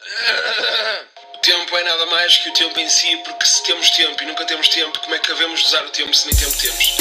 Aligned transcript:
O 0.00 1.38
tempo 1.42 1.76
é 1.76 1.84
nada 1.84 2.06
mais 2.06 2.38
que 2.38 2.48
o 2.48 2.54
tempo 2.54 2.80
em 2.80 2.88
si, 2.88 3.18
porque 3.18 3.44
se 3.44 3.62
temos 3.64 3.90
tempo 3.90 4.22
e 4.22 4.26
nunca 4.26 4.46
temos 4.46 4.66
tempo, 4.68 4.98
como 4.98 5.14
é 5.14 5.18
que 5.18 5.28
devemos 5.28 5.62
usar 5.66 5.84
o 5.84 5.90
tempo 5.90 6.14
se 6.14 6.26
nem 6.26 6.36
tempo 6.36 6.56
temos? 6.58 6.96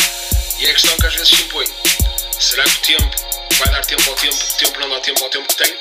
E 0.60 0.66
é 0.66 0.70
a 0.70 0.74
questão 0.74 0.98
que 0.98 1.06
às 1.06 1.14
vezes 1.14 1.30
se 1.30 1.42
impõe. 1.44 1.66
Será 2.38 2.64
que 2.66 2.70
o 2.70 2.82
tempo 2.82 3.16
vai 3.58 3.72
dar 3.72 3.86
tempo 3.86 4.10
ao 4.10 4.16
tempo, 4.18 4.36
o 4.36 4.58
tempo 4.58 4.80
não 4.82 4.90
dá 4.90 5.00
tempo 5.00 5.24
ao 5.24 5.30
tempo 5.30 5.48
que 5.48 5.56
tem? 5.56 5.78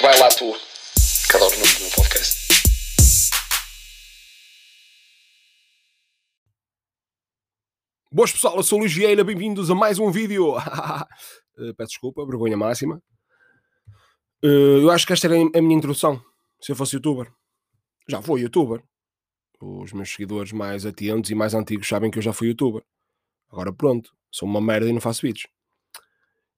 Vai 0.00 0.18
lá 0.18 0.28
tu, 0.28 0.58
que 1.30 1.36
adoro 1.36 1.54
o 1.54 1.58
nome 1.60 1.72
do 1.72 1.80
meu 1.82 1.90
podcast. 1.92 2.46
Boas 8.10 8.32
pessoal, 8.32 8.56
eu 8.56 8.62
sou 8.64 8.78
o 8.78 8.80
Luís 8.80 8.92
Vieira, 8.92 9.22
bem-vindos 9.22 9.70
a 9.70 9.74
mais 9.74 10.00
um 10.00 10.10
vídeo. 10.10 10.56
Eh, 10.58 11.72
peço 11.78 11.90
desculpa, 11.90 12.26
vergonha 12.26 12.56
máxima. 12.56 13.00
Eh, 14.42 14.82
eu 14.82 14.90
acho 14.90 15.06
que 15.06 15.12
esta 15.12 15.28
era 15.28 15.36
a 15.36 15.62
minha 15.62 15.76
introdução, 15.76 16.20
se 16.60 16.72
eu 16.72 16.76
fosse 16.76 16.96
youtuber. 16.96 17.32
Já 18.08 18.22
fui 18.22 18.42
youtuber. 18.42 18.82
Os 19.60 19.92
meus 19.92 20.10
seguidores 20.10 20.52
mais 20.52 20.84
atentos 20.84 21.30
e 21.30 21.34
mais 21.34 21.54
antigos 21.54 21.88
sabem 21.88 22.10
que 22.10 22.18
eu 22.18 22.22
já 22.22 22.32
fui 22.32 22.48
youtuber. 22.48 22.82
Agora 23.50 23.72
pronto, 23.72 24.14
sou 24.30 24.48
uma 24.48 24.60
merda 24.60 24.88
e 24.88 24.92
não 24.92 25.00
faço 25.00 25.22
vídeos. 25.22 25.46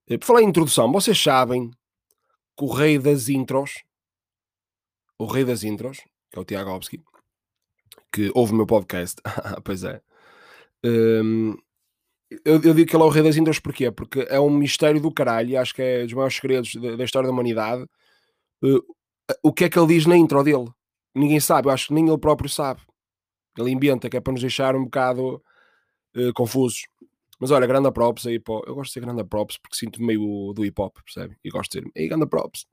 Eh, 0.07 0.17
Por 0.17 0.25
falar 0.25 0.41
em 0.41 0.49
introdução, 0.49 0.91
vocês 0.91 1.21
sabem 1.21 1.71
que 2.57 2.63
o 2.63 2.73
rei 2.73 2.99
das 2.99 3.29
intros, 3.29 3.83
o 5.17 5.25
rei 5.25 5.45
das 5.45 5.63
intros, 5.63 5.99
que 6.29 6.37
é 6.37 6.41
o 6.41 6.45
Tiago 6.45 6.71
Obski, 6.71 7.01
que 8.11 8.31
ouve 8.33 8.53
o 8.53 8.55
meu 8.55 8.65
podcast, 8.65 9.21
pois 9.63 9.83
é, 9.83 10.01
Hum, 10.83 11.57
eu, 12.45 12.61
eu 12.61 12.73
digo 12.73 12.89
que 12.89 12.95
ele 12.95 13.03
é 13.03 13.05
o 13.05 13.09
rei 13.09 13.23
das 13.23 13.35
intros 13.37 13.59
porquê? 13.59 13.91
Porque 13.91 14.21
é 14.29 14.39
um 14.39 14.49
mistério 14.49 15.01
do 15.01 15.11
caralho, 15.11 15.59
acho 15.59 15.73
que 15.73 15.81
é 15.81 16.03
dos 16.03 16.13
maiores 16.13 16.35
segredos 16.35 16.75
da, 16.75 16.95
da 16.95 17.03
história 17.03 17.27
da 17.27 17.33
humanidade. 17.33 17.83
Uh, 18.63 18.83
o 19.43 19.53
que 19.53 19.65
é 19.65 19.69
que 19.69 19.77
ele 19.77 19.87
diz 19.87 20.05
na 20.05 20.17
intro 20.17 20.43
dele? 20.43 20.67
Ninguém 21.15 21.39
sabe, 21.39 21.67
eu 21.67 21.71
acho 21.71 21.87
que 21.87 21.93
nem 21.93 22.07
ele 22.07 22.17
próprio 22.17 22.49
sabe. 22.49 22.81
Ele 23.57 23.71
inventa, 23.71 24.09
que 24.09 24.17
é 24.17 24.21
para 24.21 24.33
nos 24.33 24.41
deixar 24.41 24.75
um 24.75 24.85
bocado 24.85 25.41
uh, 26.15 26.33
confusos. 26.33 26.83
Mas 27.39 27.51
olha, 27.51 27.65
grande 27.65 27.89
props 27.91 28.27
aí, 28.27 28.37
pô. 28.37 28.61
eu 28.67 28.75
gosto 28.75 28.89
de 28.89 28.93
ser 28.93 28.99
grande 28.99 29.23
props 29.23 29.57
porque 29.57 29.77
sinto 29.77 30.03
meio 30.03 30.51
do 30.53 30.65
hip 30.65 30.79
hop, 30.81 30.97
percebe? 31.03 31.37
E 31.43 31.49
gosto 31.49 31.71
de 31.71 31.79
ser, 31.79 31.91
ei, 31.95 32.07
grande 32.07 32.27
props. 32.27 32.65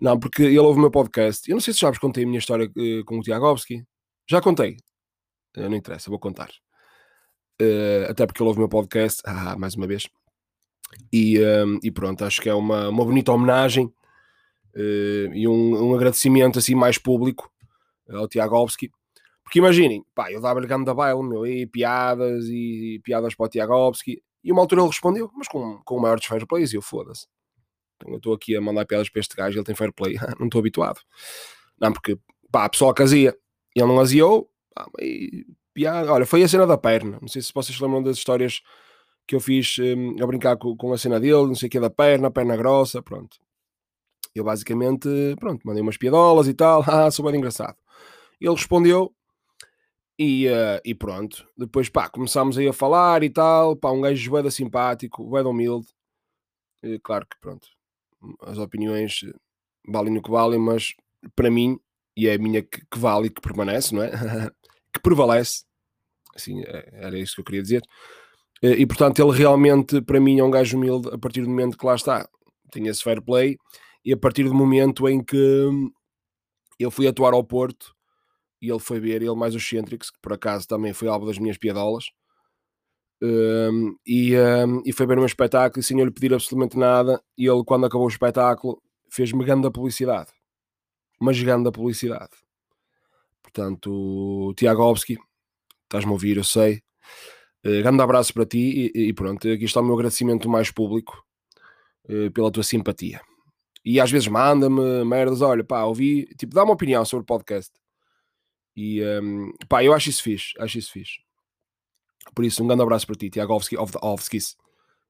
Não, 0.00 0.18
porque 0.18 0.42
ele 0.42 0.58
ouve 0.58 0.78
o 0.78 0.80
meu 0.80 0.90
podcast. 0.90 1.48
Eu 1.50 1.54
não 1.54 1.60
sei 1.60 1.74
se 1.74 1.80
já 1.80 1.90
vos 1.90 1.98
contei 1.98 2.24
a 2.24 2.26
minha 2.26 2.38
história 2.38 2.66
uh, 2.66 3.04
com 3.04 3.18
o 3.18 3.22
Tiagovski. 3.22 3.84
Já 4.28 4.40
contei. 4.40 4.78
Uh, 5.56 5.68
não 5.68 5.76
interessa, 5.76 6.08
vou 6.08 6.18
contar. 6.18 6.50
Uh, 7.60 8.08
até 8.08 8.26
porque 8.26 8.42
ele 8.42 8.48
ouve 8.48 8.58
o 8.58 8.62
meu 8.62 8.70
podcast, 8.70 9.20
ah, 9.26 9.56
mais 9.58 9.74
uma 9.74 9.86
vez. 9.86 10.08
E, 11.12 11.38
um, 11.38 11.78
e 11.82 11.90
pronto, 11.90 12.24
acho 12.24 12.40
que 12.40 12.48
é 12.48 12.54
uma, 12.54 12.88
uma 12.88 13.04
bonita 13.04 13.32
homenagem 13.32 13.92
e 14.74 15.48
um, 15.48 15.90
um, 15.90 15.94
agradecimento 15.94 16.58
assim 16.58 16.74
mais 16.74 16.98
público 16.98 17.50
ao 18.08 18.28
Tiagovski. 18.28 18.90
Porque 19.42 19.58
imaginem, 19.58 20.04
pá, 20.14 20.30
eu 20.30 20.40
dava-lhe 20.40 20.66
ganda 20.66 20.94
baile, 20.94 21.22
meu, 21.22 21.46
e 21.46 21.66
piadas 21.66 22.44
e, 22.46 22.94
e, 22.94 23.00
piadas 23.00 23.34
para 23.34 23.46
o 23.46 23.48
Tiagovski. 23.48 24.22
E 24.44 24.52
uma 24.52 24.62
altura 24.62 24.82
ele 24.82 24.88
respondeu, 24.88 25.30
mas 25.34 25.48
com, 25.48 25.80
com 25.84 25.96
o 25.96 26.00
maior 26.00 26.16
dos 26.16 26.26
fair 26.26 26.44
e 26.50 26.76
eu 26.76 26.82
foda-se. 26.82 27.26
Então 27.96 28.12
eu 28.12 28.16
estou 28.16 28.32
aqui 28.32 28.56
a 28.56 28.60
mandar 28.60 28.86
piadas 28.86 29.08
para 29.08 29.20
este 29.20 29.36
gajo, 29.36 29.58
ele 29.58 29.64
tem 29.64 29.74
fair 29.74 29.92
play, 29.92 30.14
não 30.38 30.46
estou 30.46 30.60
habituado. 30.60 31.00
Não, 31.80 31.92
porque, 31.92 32.18
pá, 32.50 32.64
a 32.64 32.68
pessoa 32.68 32.94
azia, 32.98 33.36
ele 33.74 33.86
não 33.86 34.00
aziou, 34.00 34.48
pá, 34.74 34.86
e 35.00 35.44
piada. 35.74 36.12
Olha, 36.12 36.26
foi 36.26 36.42
a 36.42 36.48
cena 36.48 36.66
da 36.66 36.78
perna. 36.78 37.18
Não 37.20 37.28
sei 37.28 37.42
se 37.42 37.52
vocês 37.52 37.78
lembram 37.80 38.02
das 38.02 38.16
histórias 38.16 38.62
que 39.26 39.34
eu 39.34 39.40
fiz 39.40 39.76
um, 39.78 40.22
a 40.22 40.26
brincar 40.26 40.56
com, 40.56 40.76
com, 40.76 40.92
a 40.92 40.98
cena 40.98 41.20
dele, 41.20 41.46
não 41.46 41.54
sei 41.54 41.68
o 41.68 41.70
que 41.70 41.80
da 41.80 41.90
perna, 41.90 42.30
perna 42.30 42.56
grossa, 42.56 43.02
pronto. 43.02 43.36
Eu 44.34 44.44
basicamente, 44.44 45.08
pronto, 45.38 45.66
mandei 45.66 45.82
umas 45.82 45.96
piadolas 45.96 46.48
e 46.48 46.54
tal, 46.54 46.84
ah, 46.88 47.10
sou 47.10 47.24
bem 47.24 47.36
engraçado. 47.36 47.76
Ele 48.40 48.54
respondeu 48.54 49.12
e, 50.18 50.48
uh, 50.48 50.80
e 50.84 50.94
pronto. 50.94 51.46
Depois, 51.56 51.88
pá, 51.88 52.08
começámos 52.08 52.58
aí 52.58 52.68
a 52.68 52.72
falar 52.72 53.22
e 53.22 53.30
tal, 53.30 53.74
pá, 53.76 53.90
um 53.90 54.00
gajo 54.00 54.30
bué 54.30 54.50
simpático, 54.50 55.24
bué 55.24 55.42
humilde. 55.42 55.88
E, 56.82 56.98
claro 56.98 57.26
que, 57.26 57.38
pronto, 57.40 57.66
as 58.42 58.58
opiniões 58.58 59.24
valem 59.88 60.16
o 60.16 60.22
que 60.22 60.30
valem, 60.30 60.58
mas 60.58 60.94
para 61.34 61.50
mim, 61.50 61.78
e 62.16 62.28
é 62.28 62.34
a 62.34 62.38
minha 62.38 62.62
que, 62.62 62.82
que 62.90 62.98
vale 62.98 63.26
e 63.26 63.30
que 63.30 63.40
permanece, 63.40 63.94
não 63.94 64.02
é? 64.02 64.10
que 64.92 65.00
prevalece. 65.02 65.64
Assim, 66.34 66.62
era 66.92 67.18
isso 67.18 67.34
que 67.34 67.40
eu 67.40 67.44
queria 67.44 67.62
dizer. 67.62 67.82
E 68.62 68.86
portanto, 68.86 69.22
ele 69.22 69.36
realmente, 69.36 70.02
para 70.02 70.20
mim, 70.20 70.38
é 70.38 70.44
um 70.44 70.50
gajo 70.50 70.76
humilde 70.76 71.08
a 71.08 71.18
partir 71.18 71.40
do 71.42 71.48
momento 71.48 71.78
que 71.78 71.86
lá 71.86 71.94
está, 71.94 72.28
tinha 72.70 72.90
esse 72.90 73.02
fair 73.02 73.22
play, 73.22 73.56
e 74.04 74.12
a 74.12 74.16
partir 74.16 74.44
do 74.44 74.54
momento 74.54 75.08
em 75.08 75.22
que 75.22 75.68
eu 76.78 76.90
fui 76.90 77.06
atuar 77.06 77.34
ao 77.34 77.44
Porto 77.44 77.94
e 78.60 78.70
ele 78.70 78.78
foi 78.78 79.00
ver, 79.00 79.22
ele 79.22 79.34
mais 79.34 79.54
o 79.54 79.60
Centrix, 79.60 80.10
que 80.10 80.18
por 80.20 80.32
acaso 80.32 80.66
também 80.68 80.92
foi 80.92 81.08
alvo 81.08 81.26
das 81.26 81.38
minhas 81.38 81.56
piadolas, 81.56 82.04
um, 83.22 83.96
e, 84.06 84.34
um, 84.36 84.82
e 84.84 84.92
foi 84.92 85.06
ver 85.06 85.18
um 85.18 85.24
espetáculo 85.24 85.80
e 85.80 85.82
sem 85.82 85.98
eu 85.98 86.04
lhe 86.04 86.10
pedir 86.10 86.32
absolutamente 86.32 86.76
nada, 86.76 87.22
e 87.36 87.46
ele, 87.46 87.64
quando 87.64 87.86
acabou 87.86 88.06
o 88.06 88.10
espetáculo, 88.10 88.82
fez-me 89.10 89.44
grande 89.44 89.70
publicidade. 89.70 90.30
Uma 91.20 91.32
gigante 91.32 91.70
publicidade. 91.70 92.30
Portanto, 93.42 94.54
Tiagovski, 94.56 95.18
estás-me 95.84 96.10
a 96.10 96.12
ouvir, 96.12 96.36
eu 96.36 96.44
sei. 96.44 96.82
Uh, 97.64 97.82
grande 97.82 98.02
abraço 98.02 98.32
para 98.32 98.46
ti 98.46 98.90
e, 98.94 99.08
e, 99.08 99.12
pronto, 99.12 99.46
aqui 99.48 99.64
está 99.64 99.80
o 99.80 99.84
meu 99.84 99.94
agradecimento 99.94 100.48
mais 100.48 100.70
público 100.70 101.22
uh, 102.08 102.30
pela 102.30 102.50
tua 102.50 102.62
simpatia. 102.62 103.20
E 103.84 104.00
às 104.00 104.10
vezes 104.10 104.28
manda-me 104.28 105.04
merdas, 105.04 105.40
olha, 105.40 105.64
pá, 105.64 105.84
ouvi, 105.84 106.26
tipo, 106.36 106.54
dá 106.54 106.64
uma 106.64 106.74
opinião 106.74 107.04
sobre 107.04 107.22
o 107.22 107.26
podcast. 107.26 107.72
E 108.76 109.02
um, 109.02 109.52
pá, 109.68 109.82
eu 109.82 109.92
acho 109.92 110.10
isso 110.10 110.22
fixe, 110.22 110.52
acho 110.58 110.78
isso 110.78 110.92
fixe. 110.92 111.20
Por 112.34 112.44
isso, 112.44 112.62
um 112.62 112.66
grande 112.66 112.82
abraço 112.82 113.06
para 113.06 113.16
ti, 113.16 113.30
the 113.30 113.40
Ovskis. 114.02 114.56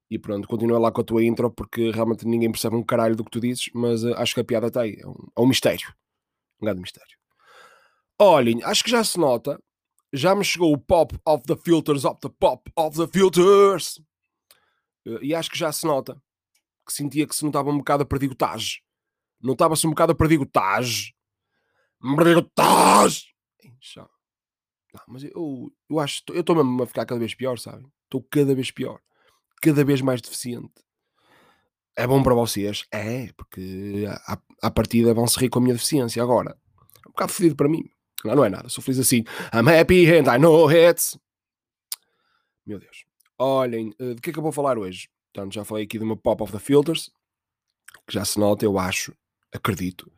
E 0.09 0.19
pronto, 0.19 0.47
continua 0.47 0.77
lá 0.77 0.91
com 0.91 1.01
a 1.01 1.03
tua 1.03 1.23
intro, 1.23 1.49
porque 1.49 1.89
realmente 1.91 2.27
ninguém 2.27 2.51
percebe 2.51 2.75
um 2.75 2.83
caralho 2.83 3.15
do 3.15 3.23
que 3.23 3.31
tu 3.31 3.39
dizes, 3.39 3.69
mas 3.73 4.03
uh, 4.03 4.13
acho 4.15 4.33
que 4.33 4.41
a 4.41 4.43
piada 4.43 4.67
está 4.67 4.81
aí. 4.81 4.97
É 4.99 5.07
um, 5.07 5.15
é 5.37 5.41
um 5.41 5.47
mistério. 5.47 5.93
Um 6.59 6.65
grande 6.65 6.81
mistério. 6.81 7.17
Olhem, 8.19 8.61
acho 8.63 8.83
que 8.83 8.91
já 8.91 9.03
se 9.03 9.17
nota. 9.17 9.57
Já 10.11 10.35
me 10.35 10.43
chegou 10.43 10.73
o 10.73 10.77
pop 10.77 11.17
of 11.25 11.43
the 11.45 11.55
filters 11.55 12.03
of 12.03 12.19
the 12.21 12.29
pop 12.39 12.69
of 12.75 12.97
the 12.97 13.07
filters. 13.07 14.01
E 15.21 15.33
acho 15.33 15.49
que 15.49 15.57
já 15.57 15.71
se 15.71 15.85
nota. 15.85 16.21
Que 16.85 16.93
sentia 16.93 17.27
que 17.27 17.35
se 17.35 17.45
notava 17.45 17.69
um 17.69 17.77
bocado 17.77 18.03
a 18.03 18.05
perdigotagem. 18.05 18.81
Notava-se 19.41 19.85
um 19.87 19.91
bocado 19.91 20.11
a 20.11 20.15
perdigotagem. 20.15 21.13
Perdigotagem! 21.99 23.31
Não, 24.93 25.03
mas 25.07 25.23
eu, 25.23 25.71
eu 25.89 25.99
acho 25.99 26.21
eu 26.29 26.41
estou 26.41 26.55
mesmo 26.55 26.83
a 26.83 26.87
ficar 26.87 27.05
cada 27.05 27.19
vez 27.19 27.33
pior, 27.33 27.57
sabe? 27.57 27.85
Estou 28.03 28.21
cada 28.29 28.53
vez 28.53 28.71
pior. 28.71 28.99
Cada 29.61 29.83
vez 29.85 30.01
mais 30.01 30.21
deficiente. 30.21 30.73
É 31.95 32.05
bom 32.05 32.21
para 32.23 32.33
vocês? 32.33 32.85
É, 32.91 33.31
porque 33.33 34.05
à, 34.27 34.39
à 34.63 34.71
partida 34.71 35.13
vão 35.13 35.27
se 35.27 35.39
rir 35.39 35.49
com 35.49 35.59
a 35.59 35.61
minha 35.61 35.73
deficiência. 35.73 36.21
Agora, 36.21 36.57
é 37.05 37.07
um 37.07 37.11
bocado 37.11 37.31
fedido 37.31 37.55
para 37.55 37.69
mim. 37.69 37.83
Não, 38.23 38.35
não 38.35 38.45
é 38.45 38.49
nada, 38.49 38.69
sou 38.69 38.83
feliz 38.83 38.99
assim. 38.99 39.23
I'm 39.53 39.69
happy 39.69 40.05
and 40.09 40.33
I 40.33 40.39
know 40.39 40.67
it. 40.69 41.17
Meu 42.65 42.79
Deus. 42.79 43.05
Olhem, 43.37 43.93
uh, 43.99 44.15
de 44.15 44.21
que 44.21 44.29
é 44.29 44.33
que 44.33 44.39
eu 44.39 44.43
vou 44.43 44.51
falar 44.51 44.77
hoje? 44.77 45.09
Portanto, 45.33 45.53
já 45.53 45.63
falei 45.63 45.85
aqui 45.85 45.97
do 45.97 46.05
meu 46.05 46.17
Pop 46.17 46.43
of 46.43 46.51
the 46.51 46.59
Filters, 46.59 47.11
que 48.07 48.13
já 48.13 48.25
se 48.25 48.39
nota, 48.39 48.65
eu 48.65 48.77
acho, 48.77 49.13
acredito. 49.53 50.11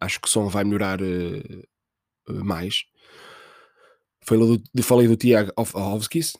Acho 0.00 0.20
que 0.20 0.28
o 0.28 0.30
som 0.30 0.48
vai 0.48 0.64
melhorar 0.64 1.00
uh, 1.02 2.44
mais. 2.44 2.84
Falei 4.22 4.58
do, 4.58 4.82
falei 4.82 5.08
do 5.08 5.16
Tiago 5.16 5.52
Ovskis, 5.56 6.36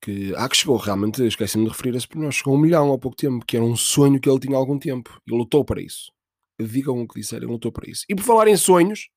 que, 0.00 0.34
ah, 0.36 0.48
que 0.48 0.56
chegou 0.56 0.76
realmente, 0.76 1.24
esqueci-me 1.26 1.64
de 1.64 1.70
referir 1.70 1.94
a 1.94 1.98
esse 1.98 2.08
pormenor, 2.08 2.32
chegou 2.32 2.54
a 2.54 2.56
um 2.56 2.60
milhão 2.60 2.92
há 2.92 2.98
pouco 2.98 3.16
tempo, 3.16 3.44
que 3.44 3.56
era 3.56 3.64
um 3.64 3.76
sonho 3.76 4.20
que 4.20 4.28
ele 4.28 4.40
tinha 4.40 4.56
há 4.56 4.58
algum 4.58 4.78
tempo. 4.78 5.20
E 5.26 5.30
lutou 5.32 5.64
para 5.64 5.80
isso. 5.80 6.12
Digam 6.60 7.00
o 7.00 7.08
que 7.08 7.20
disserem, 7.20 7.48
lutou 7.48 7.72
para 7.72 7.90
isso. 7.90 8.04
E 8.08 8.14
por 8.14 8.22
falar 8.22 8.48
em 8.48 8.56
sonhos, 8.56 9.10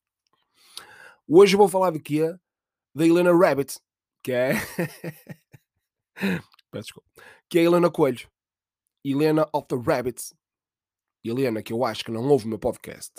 Hoje 1.28 1.56
eu 1.56 1.58
vou 1.58 1.68
falar 1.68 1.90
do 1.90 2.00
que 2.00 2.22
é 2.22 2.36
da 2.94 3.06
Helena 3.06 3.36
Rabbit, 3.36 3.80
que 4.22 4.32
é. 4.32 4.54
Peço 6.76 6.88
desculpa. 6.88 7.10
Que 7.50 7.60
é 7.60 7.62
a 7.62 7.66
Helena 7.66 7.90
Coelho. 7.90 8.28
Helena 9.04 9.48
of 9.54 9.68
the 9.68 9.78
Rabbits. 9.78 10.34
Helena, 11.24 11.64
que 11.64 11.72
eu 11.72 11.86
acho 11.86 12.04
que 12.04 12.12
não 12.12 12.28
ouve 12.28 12.46
o 12.46 12.50
meu 12.50 12.60
podcast. 12.60 13.14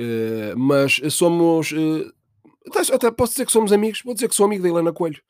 Uh, 0.00 0.56
mas 0.56 0.98
somos. 1.10 1.72
Uh, 1.72 2.10
até, 2.66 2.94
até, 2.94 3.10
posso 3.10 3.32
dizer 3.32 3.44
que 3.44 3.52
somos 3.52 3.70
amigos. 3.70 4.00
Vou 4.02 4.14
dizer 4.14 4.28
que 4.28 4.34
sou 4.34 4.46
amigo 4.46 4.62
da 4.62 4.68
Helena 4.70 4.92
Coelho. 4.92 5.20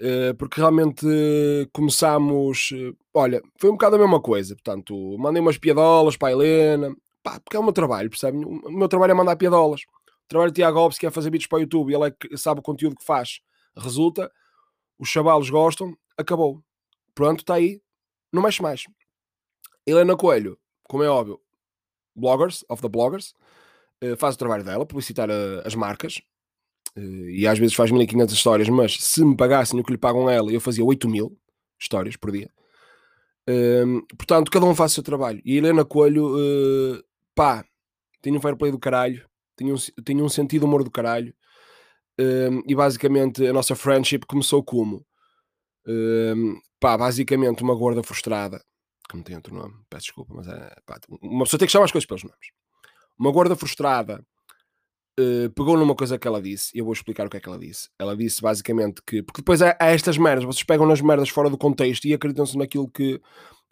Uh, 0.00 0.34
porque 0.36 0.60
realmente 0.60 1.06
começámos. 1.72 2.70
olha, 3.14 3.40
foi 3.60 3.70
um 3.70 3.74
bocado 3.74 3.94
a 3.94 3.98
mesma 4.00 4.20
coisa. 4.20 4.56
Portanto, 4.56 5.16
mandei 5.18 5.40
umas 5.40 5.58
piadolas 5.58 6.16
para 6.16 6.28
a 6.28 6.32
Helena. 6.32 6.94
Pá, 7.22 7.38
porque 7.38 7.56
é 7.56 7.60
o 7.60 7.62
meu 7.62 7.72
trabalho, 7.72 8.10
percebe? 8.10 8.38
O 8.38 8.70
meu 8.70 8.88
trabalho 8.88 9.12
é 9.12 9.14
mandar 9.14 9.36
piadolas. 9.36 9.82
O 9.82 10.28
trabalho 10.28 10.50
de 10.50 10.56
Tiago 10.56 10.78
Alves, 10.78 10.98
que 10.98 11.06
é 11.06 11.10
fazer 11.10 11.30
vídeos 11.30 11.46
para 11.46 11.58
o 11.58 11.60
YouTube, 11.60 11.94
ele 11.94 12.06
é 12.06 12.10
que 12.10 12.36
sabe 12.36 12.58
o 12.58 12.62
conteúdo 12.62 12.96
que 12.96 13.04
faz, 13.04 13.40
resulta, 13.76 14.30
os 14.98 15.08
chavalos 15.08 15.50
gostam, 15.50 15.96
acabou. 16.16 16.62
Pronto, 17.14 17.40
está 17.40 17.54
aí, 17.54 17.80
não 18.32 18.42
mexe 18.42 18.62
mais. 18.62 18.84
Helena 19.86 20.16
Coelho, 20.16 20.58
como 20.84 21.02
é 21.02 21.08
óbvio, 21.08 21.40
bloggers, 22.14 22.64
of 22.68 22.82
the 22.82 22.88
bloggers, 22.88 23.34
uh, 24.02 24.16
faz 24.16 24.34
o 24.34 24.38
trabalho 24.38 24.64
dela, 24.64 24.86
publicitar 24.86 25.28
uh, 25.30 25.62
as 25.64 25.74
marcas, 25.74 26.20
uh, 26.96 27.28
e 27.28 27.46
às 27.46 27.58
vezes 27.58 27.74
faz 27.74 27.90
1500 27.90 28.34
histórias, 28.34 28.68
mas 28.68 28.96
se 28.96 29.24
me 29.24 29.36
pagassem 29.36 29.78
o 29.78 29.84
que 29.84 29.92
lhe 29.92 29.98
pagam 29.98 30.26
a 30.26 30.32
ela, 30.32 30.52
eu 30.52 30.60
fazia 30.60 30.84
8000 30.84 31.36
histórias 31.80 32.16
por 32.16 32.32
dia. 32.32 32.50
Ehm, 33.46 34.00
portanto, 34.16 34.50
cada 34.50 34.66
um 34.66 34.74
faz 34.74 34.92
o 34.92 34.94
seu 34.94 35.02
trabalho. 35.04 35.40
E 35.44 35.54
a 35.54 35.58
Helena 35.58 35.84
Coelho, 35.84 36.34
pá, 37.34 37.64
tem 38.22 38.36
um 38.36 38.40
fair 38.40 38.56
play 38.56 38.72
do 38.72 38.78
caralho, 38.78 39.24
tem 39.54 39.72
um, 39.72 39.76
tem 40.04 40.22
um 40.22 40.28
sentido 40.28 40.64
humor 40.64 40.82
do 40.82 40.90
caralho, 40.90 41.34
ehm, 42.18 42.62
e 42.66 42.74
basicamente 42.74 43.46
a 43.46 43.52
nossa 43.52 43.76
friendship 43.76 44.20
começou 44.26 44.64
como? 44.64 45.06
Pá, 46.80 46.96
basicamente 46.96 47.62
uma 47.62 47.74
gorda 47.74 48.02
frustrada, 48.02 48.62
que 49.08 49.16
não 49.16 49.22
tem 49.22 49.36
outro 49.36 49.54
nome, 49.54 49.74
peço 49.88 50.06
desculpa, 50.06 50.34
mas 50.34 50.48
é, 50.48 50.74
pá, 50.84 50.98
uma 51.22 51.44
pessoa 51.44 51.58
tem 51.58 51.66
que 51.66 51.72
chamar 51.72 51.84
as 51.84 51.92
coisas 51.92 52.06
pelos 52.06 52.24
nomes 52.24 52.48
uma 53.18 53.32
gorda 53.32 53.56
frustrada 53.56 54.24
uh, 55.18 55.50
pegou 55.50 55.76
numa 55.76 55.94
coisa 55.94 56.18
que 56.18 56.28
ela 56.28 56.40
disse, 56.40 56.70
e 56.74 56.78
eu 56.78 56.84
vou 56.84 56.92
explicar 56.92 57.26
o 57.26 57.30
que 57.30 57.36
é 57.36 57.40
que 57.40 57.48
ela 57.48 57.58
disse. 57.58 57.88
Ela 57.98 58.16
disse 58.16 58.42
basicamente 58.42 59.02
que, 59.06 59.22
porque 59.22 59.40
depois 59.40 59.62
há, 59.62 59.76
há 59.80 59.86
estas 59.86 60.18
merdas, 60.18 60.44
vocês 60.44 60.64
pegam 60.64 60.86
nas 60.86 61.00
merdas 61.00 61.28
fora 61.28 61.50
do 61.50 61.58
contexto 61.58 62.04
e 62.06 62.14
acreditam-se 62.14 62.56
naquilo 62.56 62.88
que 62.88 63.20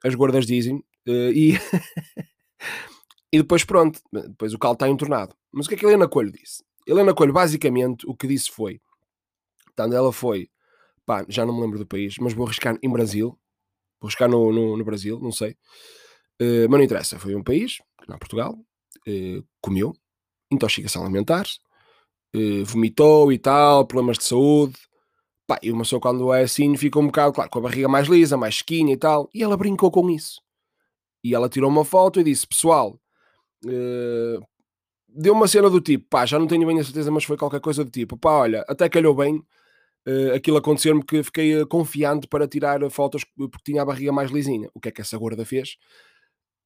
as 0.03 0.15
gordas 0.15 0.47
dizem, 0.47 0.77
uh, 1.09 1.31
e, 1.33 1.55
e 3.33 3.39
depois 3.39 3.65
pronto, 3.65 4.01
depois 4.13 4.55
o 4.55 4.59
calo 4.59 4.75
está 4.75 4.89
entornado. 4.89 5.35
Mas 5.53 5.67
o 5.67 5.69
que 5.69 5.75
é 5.75 5.79
que 5.79 5.85
Helena 5.87 6.09
Coelho 6.09 6.33
disse? 6.33 6.65
Helena 6.87 7.15
Coelho, 7.15 7.33
basicamente, 7.33 8.07
o 8.07 8.15
que 8.15 8.27
disse 8.27 8.51
foi, 8.51 8.81
portanto, 9.67 9.95
ela 9.95 10.13
foi, 10.13 10.49
pá, 11.07 11.25
já 11.29 11.45
não 11.45 11.55
me 11.55 11.61
lembro 11.61 11.79
do 11.79 11.87
país, 11.87 12.17
mas 12.19 12.33
vou 12.33 12.47
arriscar 12.47 12.79
em 12.83 12.91
Brasil, 12.91 13.39
vou 14.01 14.09
arriscar 14.09 14.29
no, 14.29 14.53
no, 14.53 14.77
no 14.77 14.85
Brasil, 14.85 15.19
não 15.21 15.33
sei, 15.33 15.53
uh, 16.41 16.69
mas 16.69 16.79
não 16.79 16.83
interessa, 16.83 17.19
foi 17.19 17.35
um 17.35 17.43
país, 17.43 17.79
não 18.09 18.19
Portugal, 18.19 18.57
eh, 19.07 19.43
comeu, 19.61 19.95
intoxicação 20.51 21.03
alimentar, 21.03 21.47
eh, 22.35 22.63
vomitou 22.65 23.33
e 23.33 23.39
tal, 23.39 23.87
problemas 23.87 24.19
de 24.19 24.25
saúde. 24.25 24.75
Pá, 25.47 25.59
e 25.63 25.71
uma 25.71 25.83
pessoa 25.83 26.01
quando 26.01 26.33
é 26.33 26.43
assim 26.43 26.77
fica 26.77 26.99
um 26.99 27.07
bocado, 27.07 27.35
claro, 27.35 27.51
com 27.51 27.59
a 27.59 27.63
barriga 27.63 27.89
mais 27.89 28.09
lisa, 28.09 28.37
mais 28.37 28.57
sequinha 28.59 28.95
e 28.95 28.97
tal. 28.97 29.29
E 29.35 29.43
ela 29.43 29.57
brincou 29.57 29.91
com 29.91 30.09
isso. 30.11 30.41
E 31.25 31.35
ela 31.35 31.49
tirou 31.49 31.71
uma 31.71 31.85
foto 31.85 32.21
e 32.21 32.25
disse: 32.25 32.47
Pessoal, 32.47 32.99
uh, 33.67 34.47
deu 35.09 35.35
uma 35.35 35.49
cena 35.49 35.71
do 35.71 35.81
tipo, 35.81 36.07
pá, 36.09 36.27
já 36.27 36.39
não 36.39 36.47
tenho 36.47 36.67
bem 36.67 36.81
a 36.81 36.85
certeza, 36.85 37.11
mas 37.11 37.25
foi 37.25 37.37
qualquer 37.37 37.61
coisa 37.61 37.85
do 37.85 37.91
tipo, 37.91 38.17
pá, 38.17 38.33
olha, 38.33 38.65
até 38.69 38.89
calhou 38.89 39.15
bem 39.15 39.43
uh, 40.07 40.35
aquilo 40.35 40.57
acontecer-me 40.57 41.05
que 41.05 41.23
fiquei 41.23 41.61
uh, 41.61 41.67
confiante 41.67 42.27
para 42.27 42.49
tirar 42.49 42.81
fotos 42.91 43.25
porque 43.37 43.59
tinha 43.65 43.83
a 43.83 43.85
barriga 43.85 44.13
mais 44.13 44.31
lisinha. 44.31 44.69
O 44.75 44.81
que 44.81 44.89
é 44.89 44.93
que 44.93 45.01
essa 45.01 45.19
gorda 45.19 45.45
fez? 45.45 45.77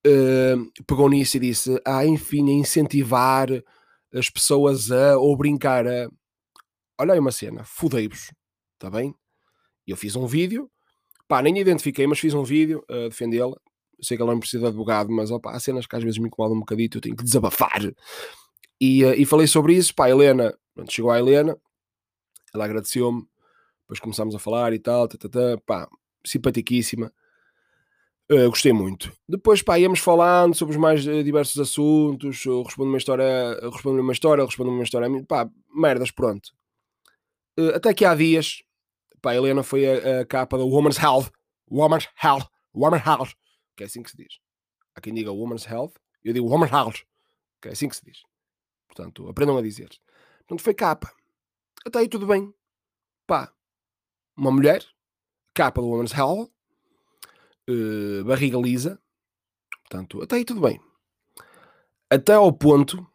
uh, 0.06 0.84
pegou 0.86 1.08
nisso 1.08 1.36
e 1.36 1.40
disse: 1.40 1.80
Ah, 1.84 2.04
enfim, 2.06 2.48
a 2.48 2.52
incentivar 2.52 3.48
as 4.12 4.30
pessoas 4.30 4.90
a 4.90 5.18
ou 5.18 5.36
brincar 5.36 5.86
a. 5.86 6.08
Olha 7.00 7.14
aí 7.14 7.20
uma 7.20 7.32
cena, 7.32 7.64
fudei-vos, 7.64 8.32
está 8.74 8.90
bem? 8.90 9.14
Eu 9.86 9.96
fiz 9.96 10.16
um 10.16 10.26
vídeo, 10.26 10.70
pá, 11.28 11.40
nem 11.42 11.58
identifiquei, 11.58 12.06
mas 12.06 12.18
fiz 12.18 12.34
um 12.34 12.42
vídeo 12.42 12.84
a 12.88 13.08
defendê-la. 13.08 13.56
Sei 14.00 14.16
que 14.16 14.22
ela 14.22 14.32
não 14.32 14.40
precisa 14.40 14.62
de 14.62 14.68
advogado, 14.68 15.10
mas 15.10 15.30
opa, 15.30 15.52
há 15.52 15.60
cenas 15.60 15.86
que 15.86 15.96
às 15.96 16.02
vezes 16.02 16.18
me 16.18 16.26
incomodam 16.26 16.56
um 16.56 16.60
bocadito, 16.60 16.98
eu 16.98 17.02
tenho 17.02 17.16
que 17.16 17.24
desabafar. 17.24 17.80
E, 18.80 19.02
e 19.02 19.24
falei 19.24 19.46
sobre 19.46 19.74
isso, 19.74 19.94
pá, 19.94 20.08
Helena, 20.08 20.56
chegou 20.88 21.10
a 21.10 21.18
Helena, 21.18 21.56
ela 22.54 22.64
agradeceu-me, 22.64 23.26
depois 23.82 24.00
começámos 24.00 24.34
a 24.34 24.38
falar 24.38 24.72
e 24.72 24.78
tal, 24.78 25.08
tá, 25.08 25.16
tá, 25.16 25.28
tá, 25.28 25.58
pá, 25.64 25.88
simpaticíssima. 26.24 27.12
Uh, 28.30 28.50
gostei 28.50 28.74
muito. 28.74 29.10
Depois, 29.26 29.62
pá, 29.62 29.78
íamos 29.78 30.00
falando 30.00 30.54
sobre 30.54 30.74
os 30.74 30.80
mais 30.80 31.06
uh, 31.06 31.24
diversos 31.24 31.58
assuntos. 31.58 32.44
Eu 32.44 32.62
respondo 32.62 32.90
uma 32.90 32.98
história, 32.98 33.58
respondo 33.72 34.02
uma 34.02 34.12
história, 34.12 34.44
respondo 34.44 34.70
uma 34.70 34.82
história. 34.82 35.08
Pá, 35.24 35.48
merdas, 35.74 36.10
pronto. 36.10 36.50
Uh, 37.58 37.74
até 37.74 37.94
que 37.94 38.04
há 38.04 38.14
dias, 38.14 38.62
pá, 39.22 39.30
a 39.30 39.36
Helena 39.36 39.62
foi 39.62 39.86
a, 39.86 40.20
a, 40.20 40.26
capa 40.26 40.58
da 40.58 40.64
Woman's 40.64 40.98
Health. 40.98 41.30
Woman's 41.70 42.06
Health. 42.22 42.48
Woman's 42.74 43.06
Health. 43.06 43.32
Que 43.74 43.84
é 43.84 43.86
assim 43.86 44.02
que 44.02 44.10
se 44.10 44.16
diz. 44.18 44.38
Há 44.94 45.00
quem 45.00 45.14
diga 45.14 45.32
Woman's 45.32 45.64
Health. 45.64 45.94
Eu 46.22 46.34
digo 46.34 46.46
Woman's 46.46 46.70
Health. 46.70 47.06
Que 47.62 47.68
é 47.68 47.72
assim 47.72 47.88
que 47.88 47.96
se 47.96 48.04
diz. 48.04 48.18
Portanto, 48.86 49.26
aprendam 49.26 49.56
a 49.56 49.62
dizer. 49.62 49.88
Portanto, 50.40 50.62
foi 50.62 50.74
capa. 50.74 51.10
Até 51.86 52.00
aí 52.00 52.08
tudo 52.08 52.26
bem. 52.26 52.52
Pá, 53.26 53.52
uma 54.36 54.50
mulher, 54.50 54.84
capa 55.54 55.80
do 55.80 55.88
Woman's 55.88 56.12
Health 56.12 56.50
uh, 57.68 58.24
barriga 58.24 58.58
lisa. 58.58 59.00
Portanto, 59.82 60.22
até 60.22 60.36
aí 60.36 60.44
tudo 60.44 60.60
bem. 60.60 60.80
Até 62.10 62.34
ao 62.34 62.52
ponto, 62.52 63.06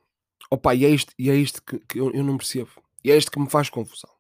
opa, 0.50 0.76
e 0.76 0.86
é 0.86 0.90
isto, 0.90 1.14
e 1.18 1.30
é 1.30 1.36
isto 1.36 1.64
que, 1.64 1.80
que 1.80 2.00
eu, 2.00 2.12
eu, 2.12 2.24
não 2.24 2.38
percebo. 2.38 2.70
E 3.04 3.12
é 3.12 3.18
isto 3.18 3.32
que 3.32 3.40
me 3.40 3.50
faz 3.50 3.70
confusão. 3.70 4.12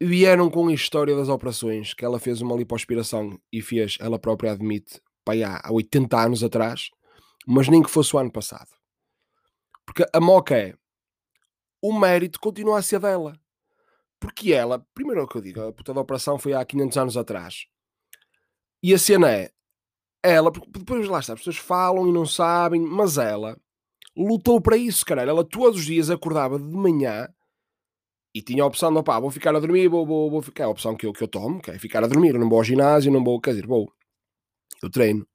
Vieram 0.00 0.50
com 0.50 0.68
a 0.68 0.74
história 0.74 1.14
das 1.14 1.28
operações, 1.28 1.94
que 1.94 2.04
ela 2.04 2.18
fez 2.18 2.40
uma 2.40 2.56
lipoaspiração 2.56 3.38
e 3.52 3.62
fez, 3.62 3.96
ela 4.00 4.18
própria 4.18 4.52
admite, 4.52 5.00
pá, 5.24 5.32
há 5.62 5.72
80 5.72 6.18
anos 6.18 6.42
atrás, 6.42 6.90
mas 7.46 7.68
nem 7.68 7.82
que 7.82 7.90
fosse 7.90 8.14
o 8.14 8.18
ano 8.18 8.30
passado. 8.30 8.70
Porque 9.86 10.04
a 10.12 10.20
moca 10.20 10.56
é, 10.56 10.74
o 11.80 11.98
mérito 11.98 12.40
continua 12.40 12.78
a 12.78 12.82
ser 12.82 13.00
dela. 13.00 13.38
Porque 14.18 14.52
ela, 14.52 14.84
primeiro 14.94 15.20
é 15.20 15.24
o 15.24 15.28
que 15.28 15.36
eu 15.36 15.42
digo, 15.42 15.60
a 15.60 15.72
puta 15.72 15.92
da 15.92 16.00
operação 16.00 16.38
foi 16.38 16.54
há 16.54 16.64
500 16.64 16.98
anos 16.98 17.16
atrás. 17.16 17.66
E 18.82 18.94
a 18.94 18.98
cena 18.98 19.30
é, 19.30 19.50
ela, 20.22 20.50
depois 20.50 21.06
lá 21.08 21.20
está, 21.20 21.34
as 21.34 21.40
pessoas 21.40 21.56
falam 21.56 22.08
e 22.08 22.12
não 22.12 22.26
sabem, 22.26 22.80
mas 22.80 23.18
ela 23.18 23.56
lutou 24.16 24.60
para 24.60 24.76
isso, 24.76 25.04
caralho. 25.04 25.30
Ela 25.30 25.44
todos 25.44 25.80
os 25.80 25.86
dias 25.86 26.10
acordava 26.10 26.58
de 26.58 26.64
manhã 26.64 27.28
e 28.34 28.42
tinha 28.42 28.62
a 28.62 28.66
opção 28.66 28.92
de, 28.92 28.98
opá, 28.98 29.20
vou 29.20 29.30
ficar 29.30 29.54
a 29.54 29.60
dormir, 29.60 29.88
vou, 29.88 30.06
vou, 30.06 30.30
vou 30.30 30.42
ficar. 30.42 30.64
É 30.64 30.66
a 30.66 30.70
opção 30.70 30.96
que 30.96 31.06
eu, 31.06 31.12
que 31.12 31.22
eu 31.22 31.28
tomo, 31.28 31.60
que 31.60 31.70
é 31.70 31.78
ficar 31.78 32.02
a 32.02 32.06
dormir. 32.06 32.34
Eu 32.34 32.40
não 32.40 32.48
vou 32.48 32.58
ao 32.58 32.64
ginásio, 32.64 33.12
não 33.12 33.22
vou, 33.22 33.40
quer 33.40 33.50
dizer, 33.50 33.66
vou. 33.66 33.92
Eu 34.82 34.90
treino. 34.90 35.26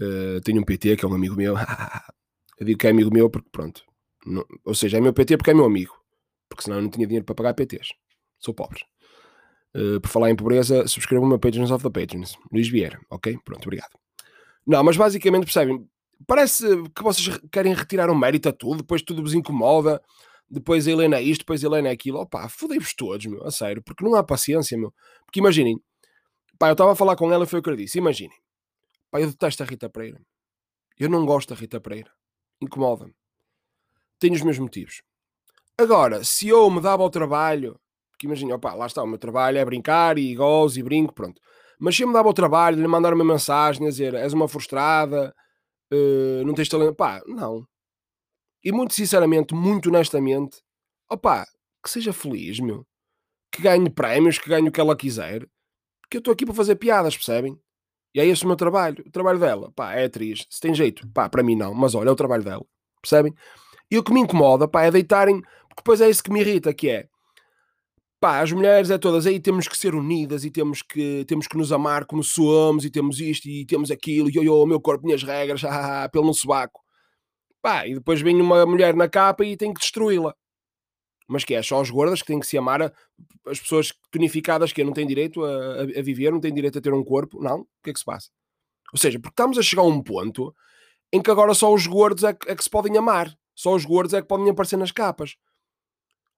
Uh, 0.00 0.40
tenho 0.42 0.60
um 0.60 0.64
PT 0.64 0.96
que 0.96 1.04
é 1.04 1.08
um 1.08 1.14
amigo 1.14 1.34
meu. 1.34 1.54
eu 2.60 2.66
digo 2.66 2.78
que 2.78 2.86
é 2.86 2.90
amigo 2.90 3.12
meu 3.12 3.30
porque, 3.30 3.48
pronto. 3.50 3.82
Não, 4.26 4.44
ou 4.64 4.74
seja, 4.74 4.98
é 4.98 5.00
meu 5.00 5.12
PT 5.12 5.36
porque 5.36 5.50
é 5.50 5.54
meu 5.54 5.64
amigo. 5.64 5.94
Porque 6.48 6.64
senão 6.64 6.76
eu 6.78 6.82
não 6.82 6.90
tinha 6.90 7.06
dinheiro 7.06 7.24
para 7.24 7.34
pagar 7.34 7.54
PTs. 7.54 7.88
Sou 8.38 8.52
pobre. 8.52 8.82
Uh, 9.74 10.00
por 10.00 10.08
falar 10.08 10.30
em 10.30 10.36
pobreza, 10.36 10.86
subscreva 10.88 11.24
o 11.24 11.28
meu 11.28 11.38
Patrons 11.38 11.70
of 11.70 11.82
the 11.82 11.90
Patrons. 11.90 12.36
Luís 12.52 12.68
Vieira, 12.68 12.98
ok? 13.10 13.38
Pronto, 13.44 13.62
obrigado. 13.64 13.90
Não, 14.66 14.82
mas 14.82 14.96
basicamente 14.96 15.44
percebem, 15.44 15.86
parece 16.26 16.66
que 16.94 17.02
vocês 17.02 17.38
querem 17.52 17.74
retirar 17.74 18.08
o 18.08 18.12
um 18.12 18.18
mérito 18.18 18.48
a 18.48 18.52
tudo, 18.52 18.78
depois 18.78 19.02
tudo 19.02 19.22
vos 19.22 19.34
incomoda, 19.34 20.02
depois 20.48 20.86
a 20.86 20.90
Helena 20.90 21.16
é 21.16 21.22
isto, 21.22 21.40
depois 21.40 21.62
a 21.62 21.66
Helena 21.66 21.88
é 21.88 21.92
aquilo. 21.92 22.20
Opá, 22.20 22.48
fodei-vos 22.48 22.94
todos, 22.94 23.26
meu, 23.26 23.44
a 23.44 23.50
sério, 23.50 23.82
porque 23.82 24.04
não 24.04 24.14
há 24.14 24.24
paciência, 24.24 24.76
meu. 24.78 24.92
Porque 25.24 25.40
imaginem, 25.40 25.78
pá, 26.58 26.68
eu 26.68 26.72
estava 26.72 26.92
a 26.92 26.96
falar 26.96 27.16
com 27.16 27.32
ela 27.32 27.44
e 27.44 27.46
foi 27.46 27.60
o 27.60 27.62
que 27.62 27.70
eu 27.70 27.76
disse, 27.76 27.98
imaginem, 27.98 28.36
pá, 29.10 29.20
eu 29.20 29.28
detesto 29.28 29.62
a 29.62 29.66
Rita 29.66 29.90
Pereira. 29.90 30.20
Eu 30.98 31.10
não 31.10 31.26
gosto 31.26 31.50
da 31.50 31.60
Rita 31.60 31.80
Pereira. 31.80 32.10
Incomoda-me. 32.60 33.14
Tenho 34.18 34.34
os 34.34 34.42
meus 34.42 34.58
motivos. 34.58 35.02
Agora, 35.78 36.24
se 36.24 36.48
eu 36.48 36.70
me 36.70 36.80
dava 36.80 37.02
ao 37.02 37.10
trabalho 37.10 37.78
porque 38.16 38.26
imagina, 38.26 38.54
opá, 38.54 38.72
lá 38.72 38.86
está, 38.86 39.02
o 39.02 39.06
meu 39.06 39.18
trabalho 39.18 39.58
é 39.58 39.64
brincar 39.64 40.16
e 40.16 40.34
gozo 40.34 40.80
e 40.80 40.82
brinco, 40.82 41.12
pronto. 41.12 41.38
Mas 41.78 41.94
se 41.94 42.02
eu 42.02 42.08
me 42.08 42.14
dava 42.14 42.30
o 42.30 42.32
trabalho, 42.32 42.80
lhe 42.80 42.88
mandar 42.88 43.12
uma 43.12 43.24
mensagem 43.24 43.86
a 43.86 43.90
dizer 43.90 44.14
és 44.14 44.32
uma 44.32 44.48
frustrada, 44.48 45.34
uh, 45.92 46.44
não 46.46 46.54
tens 46.54 46.68
talento, 46.70 46.94
pá, 46.94 47.22
não. 47.26 47.66
E 48.64 48.72
muito 48.72 48.94
sinceramente, 48.94 49.54
muito 49.54 49.90
honestamente, 49.90 50.62
opá, 51.10 51.46
que 51.84 51.90
seja 51.90 52.12
feliz, 52.12 52.58
meu. 52.58 52.86
Que 53.52 53.60
ganhe 53.62 53.90
prémios, 53.90 54.38
que 54.38 54.48
ganhe 54.48 54.68
o 54.68 54.72
que 54.72 54.80
ela 54.80 54.96
quiser. 54.96 55.46
Porque 56.00 56.16
eu 56.16 56.20
estou 56.20 56.32
aqui 56.32 56.46
para 56.46 56.54
fazer 56.54 56.76
piadas, 56.76 57.14
percebem? 57.14 57.60
E 58.14 58.20
é 58.20 58.26
esse 58.26 58.44
o 58.44 58.46
meu 58.46 58.56
trabalho. 58.56 59.04
O 59.06 59.10
trabalho 59.10 59.38
dela, 59.38 59.70
pá, 59.72 59.94
é 59.94 60.06
atriz. 60.06 60.46
Se 60.48 60.60
tem 60.60 60.74
jeito, 60.74 61.06
pá, 61.12 61.28
para 61.28 61.42
mim 61.42 61.54
não. 61.54 61.74
Mas 61.74 61.94
olha, 61.94 62.08
é 62.08 62.12
o 62.12 62.16
trabalho 62.16 62.42
dela. 62.42 62.64
Percebem? 63.02 63.34
E 63.90 63.98
o 63.98 64.02
que 64.02 64.12
me 64.12 64.20
incomoda, 64.20 64.66
pá, 64.68 64.84
é 64.84 64.90
deitarem. 64.90 65.40
Porque 65.40 65.82
depois 65.82 66.00
é 66.00 66.08
isso 66.08 66.22
que 66.22 66.32
me 66.32 66.40
irrita, 66.40 66.72
que 66.74 66.88
é 66.88 67.08
pá, 68.20 68.40
as 68.40 68.50
mulheres 68.50 68.90
é 68.90 68.98
todas 68.98 69.26
aí 69.26 69.38
temos 69.38 69.68
que 69.68 69.76
ser 69.76 69.94
unidas 69.94 70.44
e 70.44 70.50
temos 70.50 70.82
que, 70.82 71.24
temos 71.26 71.46
que 71.46 71.56
nos 71.56 71.70
amar 71.72 72.06
como 72.06 72.24
somos 72.24 72.84
e 72.84 72.90
temos 72.90 73.20
isto 73.20 73.48
e 73.48 73.64
temos 73.64 73.90
aquilo, 73.90 74.28
e 74.30 74.48
o 74.48 74.66
meu 74.66 74.80
corpo, 74.80 75.06
minhas 75.06 75.22
regras, 75.22 75.62
pelo 76.12 76.26
no 76.26 76.34
sobaco. 76.34 76.82
Pá, 77.62 77.86
e 77.86 77.94
depois 77.94 78.20
vem 78.20 78.40
uma 78.40 78.66
mulher 78.66 78.94
na 78.94 79.08
capa 79.08 79.44
e 79.44 79.56
tem 79.56 79.72
que 79.72 79.80
destruí-la. 79.80 80.34
Mas 81.28 81.44
que 81.44 81.54
é 81.54 81.62
só 81.62 81.80
as 81.80 81.90
gordas 81.90 82.20
que 82.20 82.28
têm 82.28 82.40
que 82.40 82.46
se 82.46 82.56
amar, 82.56 82.92
as 83.46 83.60
pessoas 83.60 83.92
tonificadas 84.10 84.72
que 84.72 84.84
não 84.84 84.92
têm 84.92 85.06
direito 85.06 85.44
a, 85.44 85.82
a, 85.82 86.02
viver, 86.02 86.32
não 86.32 86.40
têm 86.40 86.54
direito 86.54 86.78
a 86.78 86.80
ter 86.80 86.92
um 86.92 87.04
corpo, 87.04 87.42
não? 87.42 87.60
O 87.60 87.66
que 87.82 87.90
é 87.90 87.92
que 87.92 87.98
se 87.98 88.04
passa? 88.04 88.30
Ou 88.92 88.98
seja, 88.98 89.18
porque 89.18 89.32
estamos 89.32 89.58
a 89.58 89.62
chegar 89.62 89.82
a 89.82 89.86
um 89.86 90.02
ponto 90.02 90.54
em 91.12 91.20
que 91.20 91.30
agora 91.30 91.54
só 91.54 91.72
os 91.72 91.86
gordos 91.86 92.24
é 92.24 92.32
que, 92.32 92.50
é 92.50 92.54
que 92.54 92.62
se 92.62 92.70
podem 92.70 92.96
amar, 92.96 93.36
só 93.56 93.74
os 93.74 93.84
gordos 93.84 94.14
é 94.14 94.20
que 94.20 94.28
podem 94.28 94.48
aparecer 94.50 94.76
nas 94.76 94.92
capas. 94.92 95.36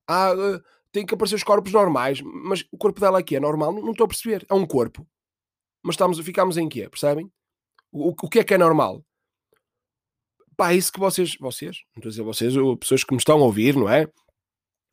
Ah, 0.06 0.32
uh, 0.32 0.62
tem 0.92 1.04
que 1.04 1.12
aparecer 1.12 1.34
os 1.34 1.42
corpos 1.42 1.72
normais, 1.72 2.22
mas 2.22 2.64
o 2.72 2.78
corpo 2.78 3.00
dela 3.00 3.18
aqui 3.18 3.36
é 3.36 3.40
normal, 3.40 3.72
não, 3.72 3.90
estou 3.90 4.04
a 4.04 4.08
perceber. 4.08 4.46
É 4.48 4.54
um 4.54 4.64
corpo. 4.64 5.06
Mas 5.82 5.94
estamos, 5.94 6.18
ficamos 6.20 6.56
em 6.56 6.68
quê? 6.68 6.88
Percebem? 6.88 7.30
O, 7.92 8.10
o 8.10 8.28
que 8.28 8.38
é 8.38 8.44
que 8.44 8.54
é 8.54 8.58
normal? 8.58 9.04
Pá, 10.56 10.74
isso 10.74 10.92
que 10.92 10.98
vocês, 10.98 11.36
vocês, 11.38 11.82
não 11.94 12.00
estou 12.00 12.08
a 12.08 12.10
dizer 12.10 12.22
vocês, 12.22 12.54
pessoas 12.80 13.04
que 13.04 13.12
me 13.12 13.18
estão 13.18 13.38
a 13.38 13.44
ouvir, 13.44 13.76
não 13.76 13.88
é? 13.88 14.08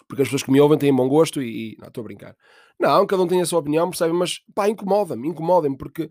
Porque 0.07 0.21
as 0.21 0.27
pessoas 0.27 0.43
que 0.43 0.51
me 0.51 0.61
ouvem 0.61 0.77
têm 0.77 0.95
bom 0.95 1.07
gosto 1.07 1.41
e, 1.41 1.73
e 1.73 1.77
não, 1.79 1.87
estou 1.87 2.01
a 2.01 2.05
brincar. 2.05 2.35
Não, 2.79 3.05
cada 3.07 3.23
um 3.23 3.27
tem 3.27 3.41
a 3.41 3.45
sua 3.45 3.59
opinião, 3.59 3.89
percebe? 3.89 4.13
Mas, 4.13 4.41
pá, 4.53 4.69
incomoda-me, 4.69 5.27
incomoda-me, 5.27 5.77
porque 5.77 6.03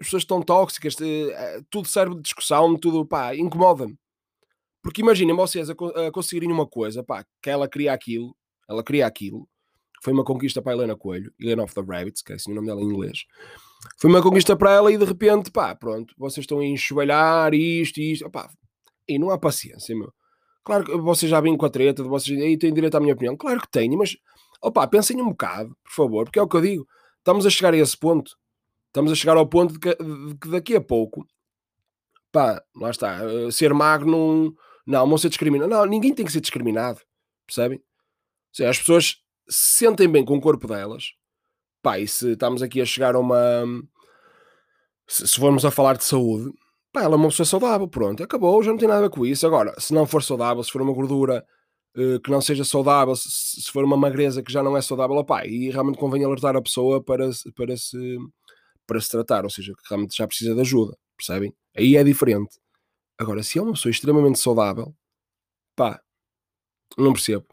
as 0.00 0.06
pessoas 0.06 0.22
estão 0.22 0.40
tóxicas, 0.40 0.96
eh, 1.00 1.60
tudo 1.70 1.88
serve 1.88 2.14
de 2.14 2.22
discussão, 2.22 2.78
tudo, 2.78 3.04
pá, 3.04 3.34
incomoda-me. 3.34 3.98
Porque 4.84 5.00
imaginem 5.00 5.34
vocês 5.34 5.70
a, 5.70 5.72
a, 5.72 6.12
conseguirem 6.12 6.52
uma 6.52 6.66
coisa, 6.66 7.02
pá, 7.02 7.24
que 7.40 7.48
ela 7.48 7.66
queria 7.66 7.94
aquilo, 7.94 8.36
ela 8.68 8.84
queria 8.84 9.06
aquilo, 9.06 9.48
foi 10.02 10.12
uma 10.12 10.22
conquista 10.22 10.60
para 10.60 10.72
a 10.72 10.74
Helena 10.74 10.94
Coelho, 10.94 11.32
Helena 11.40 11.62
of 11.62 11.74
the 11.74 11.80
Rabbits, 11.80 12.20
que 12.20 12.32
é 12.32 12.34
assim 12.36 12.52
o 12.52 12.54
nome 12.54 12.66
dela 12.66 12.82
em 12.82 12.84
inglês. 12.84 13.24
Foi 13.96 14.10
uma 14.10 14.22
conquista 14.22 14.54
para 14.54 14.72
ela 14.72 14.92
e 14.92 14.98
de 14.98 15.04
repente, 15.06 15.50
pá, 15.50 15.74
pronto, 15.74 16.14
vocês 16.18 16.44
estão 16.44 16.58
a 16.58 16.64
enxovalhar 16.66 17.54
isto 17.54 17.98
e 17.98 18.12
isto, 18.12 18.30
pá, 18.30 18.50
e 19.08 19.18
não 19.18 19.30
há 19.30 19.38
paciência, 19.38 19.96
meu. 19.96 20.12
Claro 20.62 20.84
que 20.84 20.96
vocês 20.98 21.30
já 21.30 21.40
vêm 21.40 21.56
com 21.56 21.64
a 21.64 21.70
treta, 21.70 22.02
vocês 22.02 22.38
aí 22.38 22.58
têm 22.58 22.74
direito 22.74 22.94
à 22.94 23.00
minha 23.00 23.14
opinião. 23.14 23.38
Claro 23.38 23.62
que 23.62 23.70
tenho, 23.70 23.96
mas 23.96 24.18
opá, 24.62 24.86
pensem 24.86 25.18
um 25.18 25.30
bocado, 25.30 25.74
por 25.82 25.92
favor, 25.92 26.24
porque 26.26 26.38
é 26.38 26.42
o 26.42 26.48
que 26.48 26.56
eu 26.56 26.60
digo. 26.60 26.86
Estamos 27.18 27.46
a 27.46 27.50
chegar 27.50 27.72
a 27.72 27.76
esse 27.78 27.96
ponto. 27.96 28.36
Estamos 28.88 29.10
a 29.10 29.14
chegar 29.14 29.38
ao 29.38 29.46
ponto 29.46 29.72
de 29.72 29.78
que, 29.78 29.94
de 29.94 30.34
que 30.38 30.48
daqui 30.48 30.76
a 30.76 30.80
pouco, 30.80 31.26
pá, 32.30 32.62
lá 32.76 32.90
está, 32.90 33.24
eh, 33.24 33.50
ser 33.50 33.72
magro 33.72 34.10
não, 34.10 34.54
não, 34.86 35.08
vão 35.08 35.18
ser 35.18 35.28
discriminados. 35.28 35.74
Não, 35.74 35.86
ninguém 35.86 36.14
tem 36.14 36.24
que 36.24 36.32
ser 36.32 36.40
discriminado, 36.40 37.00
percebem? 37.46 37.82
Seja, 38.52 38.70
as 38.70 38.78
pessoas 38.78 39.16
se 39.48 39.78
sentem 39.78 40.08
bem 40.08 40.24
com 40.24 40.36
o 40.36 40.40
corpo 40.40 40.66
delas, 40.66 41.12
pá, 41.82 41.98
e 41.98 42.06
se 42.08 42.32
estamos 42.32 42.62
aqui 42.62 42.80
a 42.80 42.86
chegar 42.86 43.14
a 43.14 43.18
uma. 43.18 43.64
Se, 45.06 45.38
formos 45.38 45.64
a 45.64 45.70
falar 45.70 45.96
de 45.96 46.04
saúde, 46.04 46.50
pá, 46.92 47.02
ela 47.02 47.14
é 47.14 47.16
uma 47.16 47.28
pessoa 47.28 47.46
saudável, 47.46 47.88
pronto, 47.88 48.22
acabou, 48.22 48.62
já 48.62 48.70
não 48.70 48.78
tem 48.78 48.88
nada 48.88 49.00
a 49.00 49.02
ver 49.02 49.10
com 49.10 49.26
isso. 49.26 49.46
Agora, 49.46 49.74
se 49.78 49.92
não 49.92 50.06
for 50.06 50.22
saudável, 50.22 50.62
se 50.62 50.70
for 50.70 50.82
uma 50.82 50.92
gordura 50.94 51.44
uh, 51.96 52.20
que 52.20 52.30
não 52.30 52.40
seja 52.40 52.64
saudável, 52.64 53.14
se, 53.16 53.28
se, 53.62 53.70
for 53.70 53.84
uma 53.84 53.96
magreza 53.96 54.42
que 54.42 54.52
já 54.52 54.62
não 54.62 54.76
é 54.76 54.82
saudável, 54.82 55.16
opá, 55.16 55.46
e 55.46 55.70
realmente 55.70 55.98
convém 55.98 56.24
alertar 56.24 56.56
a 56.56 56.62
pessoa 56.62 57.02
para, 57.02 57.28
para, 57.54 57.76
se, 57.76 58.18
para 58.86 59.00
se 59.00 59.10
tratar, 59.10 59.44
ou 59.44 59.50
seja, 59.50 59.72
que 59.74 59.88
realmente 59.88 60.16
já 60.16 60.26
precisa 60.26 60.54
de 60.54 60.60
ajuda, 60.60 60.96
percebem? 61.16 61.54
Aí 61.76 61.96
é 61.96 62.04
diferente. 62.04 62.63
Agora, 63.18 63.42
se 63.42 63.58
é 63.58 63.62
uma 63.62 63.72
pessoa 63.72 63.90
extremamente 63.90 64.38
saudável, 64.38 64.94
pá, 65.76 66.00
não 66.96 67.12
percebo. 67.12 67.46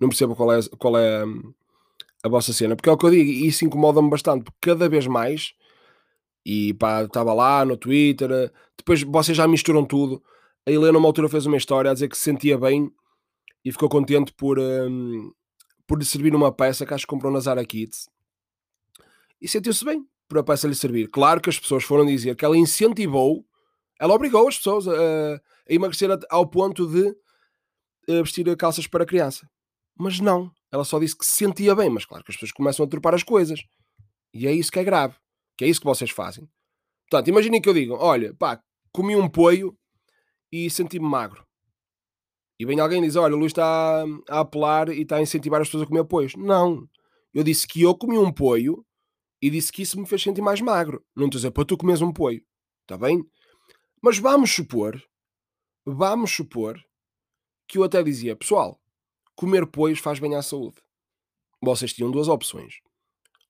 Não 0.00 0.08
percebo 0.08 0.34
qual 0.34 0.52
é, 0.52 0.60
qual 0.78 0.98
é 0.98 1.24
hum, 1.24 1.54
a 2.22 2.28
vossa 2.28 2.52
cena, 2.52 2.76
porque 2.76 2.88
é 2.88 2.92
o 2.92 2.96
que 2.96 3.06
eu 3.06 3.10
digo, 3.10 3.30
e 3.30 3.46
isso 3.46 3.64
incomoda-me 3.64 4.10
bastante, 4.10 4.44
porque 4.44 4.70
cada 4.70 4.88
vez 4.88 5.06
mais 5.06 5.54
e 6.44 6.74
pá, 6.74 7.02
estava 7.04 7.32
lá 7.32 7.64
no 7.64 7.76
Twitter. 7.76 8.52
Depois 8.76 9.02
vocês 9.02 9.36
já 9.36 9.46
misturam 9.46 9.84
tudo. 9.84 10.22
A 10.66 10.70
Helena, 10.70 10.98
uma 10.98 11.08
altura, 11.08 11.28
fez 11.28 11.46
uma 11.46 11.56
história 11.56 11.90
a 11.90 11.94
dizer 11.94 12.08
que 12.08 12.16
se 12.16 12.24
sentia 12.24 12.58
bem 12.58 12.90
e 13.64 13.72
ficou 13.72 13.88
contente 13.88 14.32
por, 14.32 14.58
um, 14.58 15.32
por 15.86 15.98
lhe 15.98 16.04
servir 16.04 16.34
uma 16.34 16.52
peça 16.52 16.84
que 16.86 16.94
acho 16.94 17.06
que 17.06 17.10
comprou 17.10 17.32
na 17.32 17.40
Zara 17.40 17.64
Kids. 17.64 18.08
E 19.40 19.48
sentiu-se 19.48 19.84
bem 19.84 20.06
por 20.28 20.38
a 20.38 20.42
peça 20.42 20.68
lhe 20.68 20.74
servir. 20.74 21.08
Claro 21.08 21.40
que 21.40 21.50
as 21.50 21.58
pessoas 21.58 21.84
foram 21.84 22.06
dizer 22.06 22.36
que 22.36 22.44
ela 22.44 22.56
incentivou, 22.56 23.44
ela 24.00 24.14
obrigou 24.14 24.48
as 24.48 24.56
pessoas 24.56 24.86
a, 24.88 24.92
a 25.34 25.40
emagrecer 25.68 26.10
ao 26.30 26.46
ponto 26.46 26.86
de 26.86 27.14
a 28.08 28.22
vestir 28.22 28.56
calças 28.56 28.86
para 28.86 29.06
criança. 29.06 29.48
Mas 29.96 30.18
não, 30.18 30.50
ela 30.70 30.84
só 30.84 30.98
disse 30.98 31.16
que 31.16 31.24
se 31.24 31.36
sentia 31.36 31.74
bem. 31.74 31.88
Mas 31.88 32.04
claro 32.04 32.24
que 32.24 32.30
as 32.30 32.36
pessoas 32.36 32.52
começam 32.52 32.84
a 32.84 32.88
trepar 32.88 33.14
as 33.14 33.22
coisas. 33.22 33.60
E 34.34 34.46
é 34.46 34.52
isso 34.52 34.72
que 34.72 34.78
é 34.78 34.84
grave. 34.84 35.14
Que 35.56 35.64
é 35.64 35.68
isso 35.68 35.80
que 35.80 35.86
vocês 35.86 36.10
fazem. 36.10 36.48
Portanto, 37.08 37.28
imaginem 37.28 37.60
que 37.60 37.68
eu 37.68 37.74
digo: 37.74 37.94
olha, 37.94 38.34
pá, 38.34 38.60
comi 38.90 39.14
um 39.14 39.28
poio 39.28 39.76
e 40.50 40.68
senti-me 40.70 41.06
magro. 41.06 41.46
E 42.58 42.64
vem 42.64 42.80
alguém 42.80 43.02
e 43.02 43.06
diz: 43.06 43.16
olha, 43.16 43.34
o 43.34 43.38
Luís 43.38 43.52
está 43.52 44.04
a 44.28 44.40
apelar 44.40 44.88
e 44.88 45.02
está 45.02 45.16
a 45.16 45.22
incentivar 45.22 45.60
as 45.60 45.68
pessoas 45.68 45.84
a 45.84 45.86
comer 45.86 46.04
poios. 46.04 46.34
Não. 46.36 46.88
Eu 47.34 47.44
disse 47.44 47.66
que 47.66 47.82
eu 47.82 47.94
comi 47.94 48.18
um 48.18 48.32
poio 48.32 48.84
e 49.40 49.50
disse 49.50 49.72
que 49.72 49.82
isso 49.82 49.98
me 49.98 50.06
fez 50.06 50.22
sentir 50.22 50.42
mais 50.42 50.60
magro. 50.60 51.04
Não 51.14 51.26
estou 51.26 51.38
a 51.38 51.40
dizer 51.40 51.50
para 51.50 51.64
tu 51.64 51.76
comes 51.76 52.00
um 52.00 52.12
poio. 52.12 52.42
Está 52.82 52.96
bem? 52.96 53.24
Mas 54.02 54.18
vamos 54.18 54.52
supor, 54.52 55.00
vamos 55.86 56.30
supor 56.30 56.82
que 57.68 57.78
eu 57.78 57.84
até 57.84 58.02
dizia, 58.02 58.36
pessoal, 58.36 58.80
comer 59.34 59.66
poios 59.66 60.00
faz 60.00 60.18
bem 60.18 60.34
à 60.34 60.42
saúde. 60.42 60.82
Vocês 61.62 61.92
tinham 61.92 62.10
duas 62.10 62.28
opções 62.28 62.80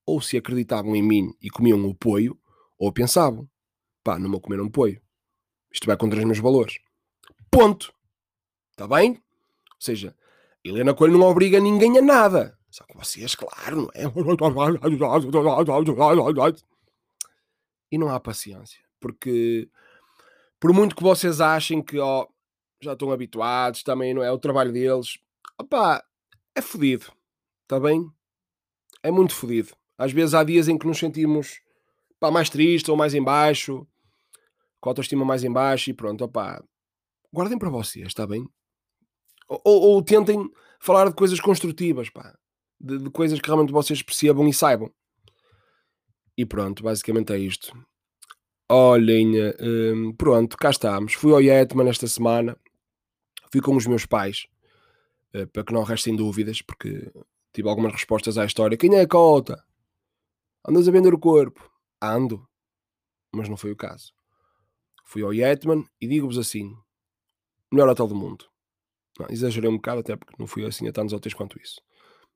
ou 0.06 0.20
se 0.20 0.36
acreditavam 0.36 0.94
em 0.94 1.02
mim 1.02 1.34
e 1.40 1.48
comiam 1.48 1.84
o 1.86 1.94
poio, 1.94 2.38
ou 2.78 2.92
pensavam, 2.92 3.48
pá, 4.02 4.18
não 4.18 4.30
vou 4.30 4.40
comer 4.40 4.60
um 4.60 4.68
poio. 4.68 5.00
Isto 5.72 5.86
vai 5.86 5.96
contra 5.96 6.18
os 6.18 6.24
meus 6.24 6.38
valores. 6.38 6.78
Ponto. 7.50 7.94
Está 8.72 8.86
bem? 8.86 9.12
Ou 9.12 9.80
seja, 9.80 10.16
Helena 10.64 10.94
Coelho 10.94 11.18
não 11.18 11.28
obriga 11.28 11.60
ninguém 11.60 11.98
a 11.98 12.02
nada. 12.02 12.58
Só 12.70 12.84
que 12.84 12.96
vocês, 12.96 13.34
claro, 13.34 13.82
não 13.82 13.90
é? 13.94 14.02
E 17.90 17.98
não 17.98 18.08
há 18.08 18.18
paciência. 18.18 18.82
Porque, 18.98 19.70
por 20.62 20.72
muito 20.72 20.94
que 20.94 21.02
vocês 21.02 21.40
achem 21.40 21.82
que 21.82 21.98
ó, 21.98 22.24
já 22.80 22.92
estão 22.92 23.10
habituados, 23.10 23.82
também 23.82 24.14
não 24.14 24.22
é 24.22 24.30
o 24.30 24.38
trabalho 24.38 24.72
deles, 24.72 25.18
opá, 25.60 26.00
é 26.54 26.62
fodido. 26.62 27.12
Está 27.64 27.80
bem? 27.80 28.08
É 29.02 29.10
muito 29.10 29.34
fodido. 29.34 29.74
Às 29.98 30.12
vezes 30.12 30.34
há 30.34 30.44
dias 30.44 30.68
em 30.68 30.78
que 30.78 30.86
nos 30.86 30.98
sentimos 30.98 31.60
pá, 32.20 32.30
mais 32.30 32.48
tristes 32.48 32.88
ou 32.88 32.96
mais 32.96 33.12
em 33.12 33.20
baixo, 33.20 33.84
com 34.80 34.88
a 34.88 34.92
autoestima 34.92 35.24
mais 35.24 35.42
em 35.42 35.50
baixo 35.52 35.90
e 35.90 35.94
pronto, 35.94 36.22
opá, 36.22 36.62
guardem 37.32 37.58
para 37.58 37.68
vocês, 37.68 38.06
está 38.06 38.24
bem? 38.24 38.48
Ou, 39.48 39.60
ou, 39.64 40.00
tentem 40.00 40.48
falar 40.78 41.08
de 41.08 41.16
coisas 41.16 41.40
construtivas, 41.40 42.08
pá, 42.08 42.38
de, 42.80 42.98
de, 42.98 43.10
coisas 43.10 43.40
que 43.40 43.48
realmente 43.48 43.72
vocês 43.72 44.00
percebam 44.00 44.46
e 44.46 44.54
saibam. 44.54 44.94
E 46.38 46.46
pronto, 46.46 46.84
basicamente 46.84 47.32
é 47.32 47.38
isto. 47.38 47.76
Olhem, 48.74 49.34
hum, 49.60 50.14
pronto, 50.14 50.56
cá 50.56 50.70
estamos. 50.70 51.12
Fui 51.12 51.30
ao 51.30 51.42
Yetman 51.42 51.90
esta 51.90 52.06
semana, 52.06 52.56
fui 53.52 53.60
com 53.60 53.76
os 53.76 53.86
meus 53.86 54.06
pais, 54.06 54.46
uh, 55.34 55.46
para 55.48 55.62
que 55.62 55.74
não 55.74 55.82
restem 55.82 56.16
dúvidas, 56.16 56.62
porque 56.62 57.12
tive 57.52 57.68
algumas 57.68 57.92
respostas 57.92 58.38
à 58.38 58.46
história. 58.46 58.78
Quem 58.78 58.94
é 58.94 59.02
a 59.02 59.06
cota? 59.06 59.62
Andas 60.66 60.88
a 60.88 60.90
vender 60.90 61.12
o 61.12 61.18
corpo? 61.18 61.70
Ando. 62.00 62.48
Mas 63.30 63.46
não 63.46 63.58
foi 63.58 63.72
o 63.72 63.76
caso. 63.76 64.14
Fui 65.04 65.22
ao 65.22 65.34
Yetman 65.34 65.84
e 66.00 66.08
digo-vos 66.08 66.38
assim: 66.38 66.74
melhor 67.70 67.90
hotel 67.90 68.08
do 68.08 68.14
mundo. 68.14 68.46
Não, 69.20 69.26
exagerei 69.28 69.68
um 69.68 69.76
bocado, 69.76 70.00
até 70.00 70.16
porque 70.16 70.36
não 70.38 70.46
fui 70.46 70.64
assim 70.64 70.88
a 70.88 70.92
tantos 70.92 71.12
hotéis 71.12 71.34
quanto 71.34 71.60
isso. 71.60 71.78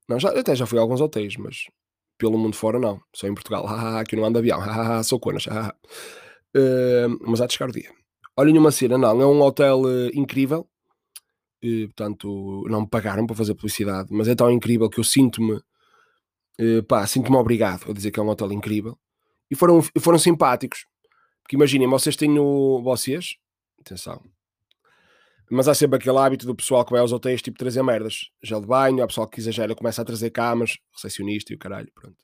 Não, 0.07 0.21
já, 0.21 0.38
até 0.38 0.55
já 0.55 0.66
fui 0.66 0.78
a 0.78 0.83
alguns 0.83 1.00
hotéis, 1.00 1.35
mas 1.38 1.64
pelo 2.19 2.37
mundo 2.37 2.55
fora 2.57 2.78
não. 2.78 3.00
Só 3.14 3.26
em 3.26 3.35
Portugal. 3.35 3.64
Ah, 3.73 4.00
aqui 4.00 4.16
não 4.16 4.26
ando 4.26 4.38
avião. 4.38 4.61
Ah, 4.61 5.02
sou 5.02 5.19
conas. 5.19 5.47
Uh, 6.55 7.19
mas 7.21 7.41
há 7.41 7.47
de 7.47 7.55
chegar 7.55 7.69
o 7.69 7.73
dia. 7.73 7.91
Olhem 8.37 8.59
uma 8.59 8.71
cena, 8.71 8.99
não. 8.99 9.21
É 9.21 9.26
um 9.26 9.41
hotel 9.41 9.83
uh, 9.83 10.11
incrível. 10.15 10.69
Uh, 11.65 11.87
portanto, 11.87 12.65
não 12.69 12.83
me 12.83 12.88
pagaram 12.88 13.26
para 13.26 13.37
fazer 13.37 13.55
publicidade, 13.55 14.09
mas 14.11 14.29
é 14.29 14.35
tão 14.35 14.50
incrível 14.50 14.91
que 14.91 15.00
eu 15.00 15.05
sinto-me 15.05 15.55
uh, 16.61 16.83
pá, 16.87 17.07
sinto-me 17.07 17.37
obrigado 17.37 17.91
a 17.91 17.93
dizer 17.93 18.11
que 18.11 18.21
é 18.21 18.23
um 18.23 18.29
hotel 18.29 18.53
incrível. 18.53 18.99
E 19.50 19.55
foram, 19.55 19.81
foram 20.00 20.19
simpáticos. 20.19 20.87
Porque 21.43 21.57
imaginem, 21.57 21.88
vocês 21.88 22.17
têm 22.17 22.38
o. 22.38 22.83
Vocês, 22.83 23.37
atenção. 23.81 24.21
Mas 25.49 25.69
há 25.69 25.75
sempre 25.75 25.97
aquele 25.97 26.19
hábito 26.19 26.45
do 26.45 26.57
pessoal 26.57 26.85
que 26.85 26.91
vai 26.91 27.00
aos 27.00 27.12
hotéis, 27.12 27.41
tipo, 27.41 27.57
trazer 27.57 27.83
merdas. 27.83 28.31
Gel 28.43 28.61
de 28.61 28.67
banho, 28.67 29.03
há 29.03 29.07
pessoal 29.07 29.29
que 29.29 29.38
exagera, 29.38 29.76
começa 29.76 30.03
a 30.03 30.05
trazer 30.05 30.31
camas, 30.31 30.76
recepcionista 30.93 31.53
e 31.53 31.57
o 31.57 31.59
caralho, 31.59 31.91
pronto. 31.95 32.17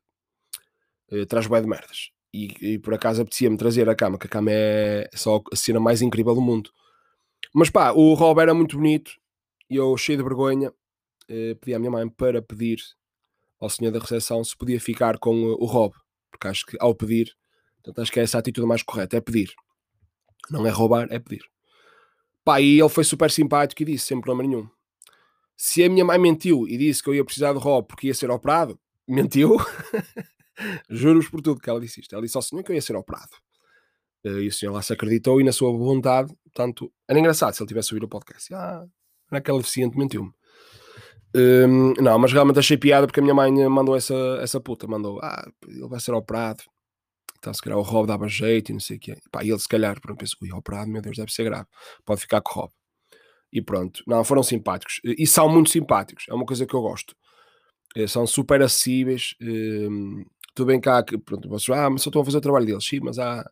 Traz 1.28 1.46
bué 1.46 1.60
de 1.60 1.68
merdas. 1.68 2.10
E, 2.32 2.74
e 2.74 2.78
por 2.78 2.94
acaso 2.94 3.20
apetecia-me 3.20 3.58
trazer 3.58 3.88
a 3.88 3.94
cama, 3.94 4.18
que 4.18 4.26
a 4.26 4.30
cama 4.30 4.50
é 4.50 5.08
só 5.14 5.42
a 5.52 5.56
cena 5.56 5.78
mais 5.78 6.00
incrível 6.00 6.34
do 6.34 6.40
mundo. 6.40 6.70
Mas 7.54 7.68
pá, 7.68 7.92
o 7.92 8.14
Rob 8.14 8.40
era 8.40 8.54
muito 8.54 8.76
bonito 8.76 9.12
e 9.68 9.76
eu, 9.76 9.96
cheio 9.96 10.18
de 10.18 10.24
vergonha, 10.24 10.70
uh, 10.70 11.56
pedi 11.60 11.74
à 11.74 11.78
minha 11.78 11.90
mãe 11.90 12.08
para 12.08 12.40
pedir 12.40 12.78
ao 13.62 13.70
senhor 13.70 13.92
da 13.92 14.00
recepção 14.00 14.42
se 14.42 14.56
podia 14.56 14.80
ficar 14.80 15.18
com 15.18 15.34
o 15.44 15.64
Rob, 15.66 15.94
porque 16.30 16.48
acho 16.48 16.66
que 16.66 16.76
ao 16.80 16.94
pedir, 16.94 17.32
portanto, 17.76 18.02
acho 18.02 18.10
que 18.10 18.18
é 18.18 18.24
essa 18.24 18.38
a 18.38 18.40
atitude 18.40 18.66
mais 18.66 18.82
correta, 18.82 19.16
é 19.16 19.20
pedir. 19.20 19.52
Não 20.50 20.66
é 20.66 20.70
roubar, 20.70 21.06
é 21.10 21.18
pedir. 21.20 21.44
Pá, 22.44 22.60
e 22.60 22.80
ele 22.80 22.88
foi 22.88 23.04
super 23.04 23.30
simpático 23.30 23.82
e 23.82 23.84
disse, 23.84 24.06
sem 24.06 24.20
problema 24.20 24.48
nenhum. 24.48 24.68
Se 25.56 25.84
a 25.84 25.88
minha 25.88 26.04
mãe 26.04 26.18
mentiu 26.18 26.66
e 26.66 26.76
disse 26.76 27.00
que 27.00 27.08
eu 27.08 27.14
ia 27.14 27.24
precisar 27.24 27.52
de 27.52 27.60
Rob 27.60 27.86
porque 27.86 28.08
ia 28.08 28.14
ser 28.14 28.30
operado, 28.32 28.76
mentiu. 29.06 29.56
Juro-vos 30.88 31.28
por 31.28 31.40
tudo 31.40 31.60
que 31.60 31.68
ela 31.68 31.80
disse 31.80 32.00
isto. 32.00 32.14
Ela 32.14 32.22
disse 32.22 32.36
ao 32.36 32.42
senhor 32.42 32.62
que 32.62 32.70
eu 32.70 32.74
ia 32.74 32.82
ser 32.82 32.96
operado. 32.96 33.30
Eh, 34.24 34.42
e 34.42 34.48
o 34.48 34.52
senhor 34.52 34.72
lá 34.72 34.82
se 34.82 34.92
acreditou 34.92 35.40
e 35.40 35.44
na 35.44 35.52
sua 35.52 35.72
vontade, 35.72 36.34
portanto, 36.44 36.92
era 37.08 37.18
engraçado 37.18 37.54
se 37.54 37.62
ele 37.62 37.68
tivesse 37.68 37.92
ouvido 37.92 38.04
o 38.04 38.08
podcast. 38.08 38.52
Ah, 38.54 38.84
naquela 39.30 39.58
deficiente 39.58 39.96
mentiu-me. 39.98 40.32
Um, 41.34 41.94
não, 41.94 42.18
mas 42.18 42.32
realmente 42.32 42.58
achei 42.58 42.76
piada 42.76 43.06
porque 43.06 43.20
a 43.20 43.22
minha 43.22 43.34
mãe 43.34 43.50
mandou 43.68 43.96
essa, 43.96 44.14
essa 44.42 44.60
puta, 44.60 44.86
mandou, 44.86 45.18
ah, 45.22 45.50
ele 45.66 45.88
vai 45.88 45.98
ser 45.98 46.12
operado. 46.12 46.62
Então, 47.38 47.52
se 47.52 47.60
calhar 47.60 47.78
o 47.78 47.82
Rob 47.82 48.06
dava 48.06 48.28
jeito 48.28 48.70
e 48.70 48.72
não 48.72 48.80
sei 48.80 48.98
o 48.98 49.00
quê. 49.00 49.16
E, 49.42 49.50
ele 49.50 49.58
se 49.58 49.66
calhar, 49.66 50.00
pronto, 50.00 50.18
pensou, 50.18 50.38
ui, 50.42 50.52
operado, 50.52 50.90
meu 50.90 51.02
Deus, 51.02 51.16
deve 51.16 51.32
ser 51.32 51.44
grave. 51.44 51.66
Pode 52.04 52.20
ficar 52.20 52.40
com 52.40 52.52
o 52.52 52.62
Rob. 52.62 52.72
E 53.52 53.60
pronto, 53.60 54.02
não, 54.06 54.22
foram 54.24 54.42
simpáticos. 54.42 55.00
E 55.04 55.26
são 55.26 55.48
muito 55.48 55.70
simpáticos, 55.70 56.26
é 56.28 56.34
uma 56.34 56.46
coisa 56.46 56.66
que 56.66 56.74
eu 56.74 56.80
gosto. 56.80 57.16
Eh, 57.96 58.06
são 58.06 58.26
super 58.26 58.62
acessíveis. 58.62 59.34
Ehm, 59.40 60.24
tudo 60.54 60.66
bem 60.66 60.80
cá 60.80 61.02
que, 61.02 61.16
pronto, 61.18 61.48
vocês, 61.48 61.76
ah, 61.76 61.88
mas 61.88 62.02
só 62.02 62.10
estão 62.10 62.22
a 62.22 62.24
fazer 62.24 62.38
o 62.38 62.40
trabalho 62.40 62.66
deles. 62.66 62.84
Sim, 62.84 63.00
mas 63.02 63.18
há, 63.18 63.48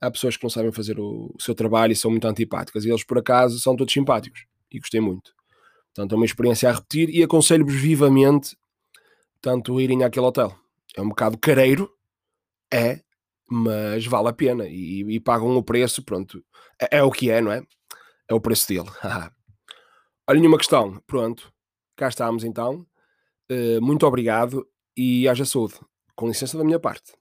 há 0.00 0.10
pessoas 0.10 0.36
que 0.36 0.42
não 0.42 0.50
sabem 0.50 0.72
fazer 0.72 0.98
o, 0.98 1.32
o 1.34 1.42
seu 1.42 1.54
trabalho 1.54 1.92
e 1.92 1.96
são 1.96 2.10
muito 2.10 2.26
antipáticas. 2.26 2.84
E 2.84 2.90
eles, 2.90 3.04
por 3.04 3.18
acaso, 3.18 3.58
são 3.60 3.76
todos 3.76 3.92
simpáticos. 3.92 4.46
E 4.70 4.78
gostei 4.78 5.00
muito. 5.00 5.32
Portanto, 5.94 6.12
é 6.12 6.16
uma 6.16 6.24
experiência 6.24 6.68
a 6.68 6.72
repetir 6.72 7.08
e 7.10 7.22
aconselho-vos 7.22 7.74
vivamente 7.74 8.56
tanto 9.40 9.80
irem 9.80 10.02
àquele 10.02 10.26
hotel. 10.26 10.56
É 10.96 11.02
um 11.02 11.08
bocado 11.08 11.38
careiro, 11.38 11.90
é, 12.72 13.00
mas 13.48 14.06
vale 14.06 14.28
a 14.28 14.32
pena 14.32 14.66
e, 14.66 15.02
e 15.02 15.20
pagam 15.20 15.56
o 15.56 15.62
preço, 15.62 16.02
pronto. 16.02 16.44
É, 16.80 16.98
é, 16.98 17.02
o 17.02 17.10
que 17.10 17.30
é, 17.30 17.40
não 17.40 17.52
é? 17.52 17.62
É 18.28 18.34
o 18.34 18.40
preço 18.40 18.66
dele. 18.66 18.88
Olha, 20.26 20.40
nenhuma 20.40 20.58
questão. 20.58 21.00
Pronto, 21.06 21.52
cá 21.94 22.08
estamos 22.08 22.42
então. 22.42 22.86
Uh, 23.50 23.80
muito 23.80 24.06
obrigado 24.06 24.66
e 24.96 25.28
haja 25.28 25.44
saúde. 25.44 25.74
Com 26.16 26.28
licença 26.28 26.56
da 26.56 26.64
minha 26.64 26.78
parte. 26.78 27.12